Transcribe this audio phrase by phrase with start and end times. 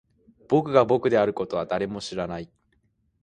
[0.49, 2.49] 僕が僕であることは誰も知らない